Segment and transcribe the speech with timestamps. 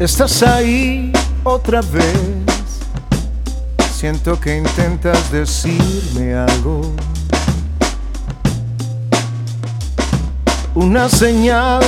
[0.00, 1.12] Estás ahí
[1.44, 2.16] otra vez.
[3.92, 6.90] Siento que intentas decirme algo.
[10.74, 11.82] Una señal,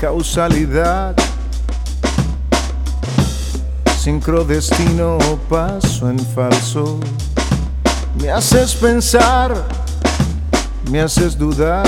[0.00, 1.14] causalidad,
[4.00, 6.98] sincrodestino o paso en falso.
[8.18, 9.52] Me haces pensar,
[10.90, 11.86] me haces dudar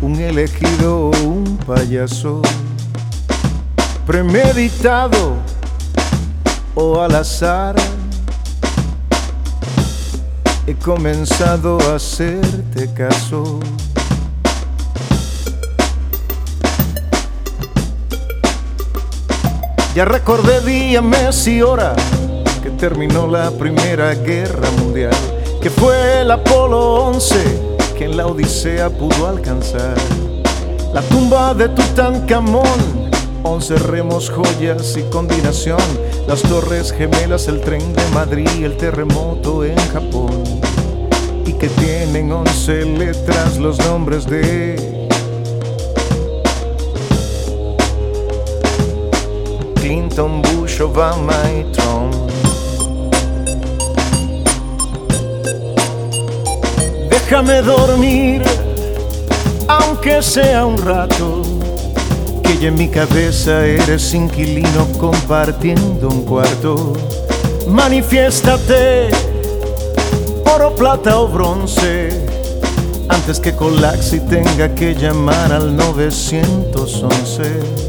[0.00, 2.40] un elegido o un payaso,
[4.06, 5.34] premeditado
[6.74, 7.74] o al azar.
[10.66, 13.58] He comenzado a hacerte caso.
[19.94, 21.96] Ya recordé día, mes y hora
[22.62, 25.16] que terminó la Primera Guerra Mundial,
[25.60, 29.96] que fue el Apolo 11 que en la Odisea pudo alcanzar.
[30.94, 33.10] La tumba de Tutankamón,
[33.42, 35.80] once remos, joyas y combinación,
[36.28, 40.30] las torres gemelas, el tren de Madrid, el terremoto en Japón,
[41.44, 44.76] y que tienen once letras los nombres de
[49.74, 52.47] Clinton, Bush, Obama y Trump.
[57.30, 58.42] Déjame dormir,
[59.68, 61.42] aunque sea un rato,
[62.42, 66.94] que ya en mi cabeza eres inquilino compartiendo un cuarto.
[67.68, 69.10] Manifiéstate,
[70.54, 72.08] oro, plata o bronce,
[73.10, 77.87] antes que colapse y tenga que llamar al 911.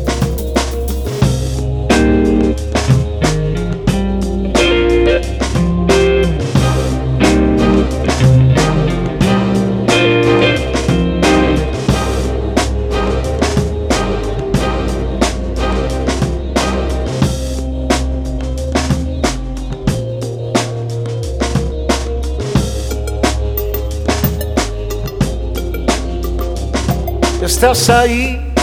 [27.50, 28.54] Estás ahí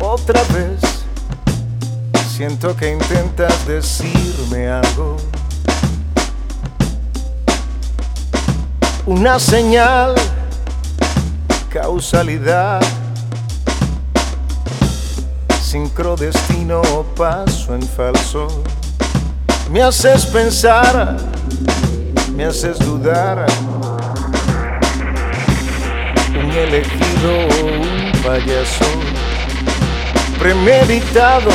[0.00, 0.80] otra vez.
[2.36, 5.16] Siento que intentas decirme algo.
[9.06, 10.16] Una señal,
[11.70, 12.82] causalidad,
[15.62, 18.48] sincrodestino o paso en falso.
[19.70, 21.16] Me haces pensar,
[22.34, 23.46] me haces dudar.
[26.34, 28.84] Un elegido o un payaso,
[30.38, 31.50] premeditado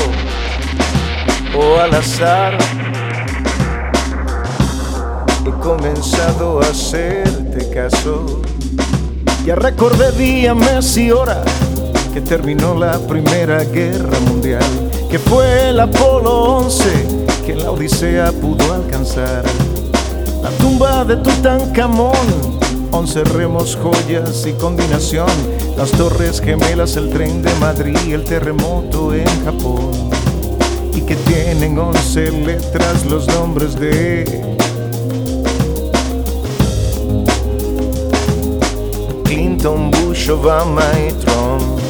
[1.57, 2.57] o al azar.
[5.45, 8.41] He comenzado a hacerte caso.
[9.45, 11.43] Ya recordé día, mes y hora
[12.13, 14.63] que terminó la Primera Guerra Mundial,
[15.09, 19.43] que fue el Apolo 11 que la Odisea pudo alcanzar.
[20.43, 22.59] La tumba de Tutankamón,
[23.07, 25.29] once remos, joyas y combinación
[25.77, 29.91] las torres gemelas, el tren de Madrid, el terremoto en Japón,
[30.93, 34.25] y que tienen once letras los nombres de
[39.23, 41.86] Clinton, Bush, Obama y Trump.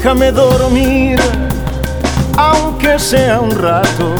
[0.00, 1.18] Déjame dormir
[2.36, 4.14] aunque sea un rato,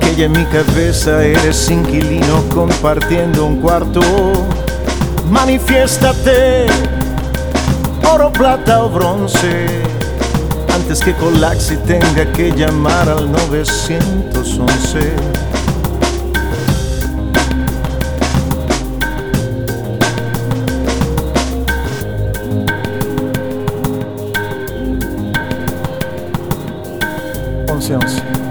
[0.00, 4.00] que ya en mi cabeza eres inquilino compartiendo un cuarto.
[5.30, 6.66] Manifiéstate,
[8.12, 9.66] oro, plata o bronce,
[10.74, 15.12] antes que colapse y tenga que llamar al 911.
[27.82, 28.41] Once, once.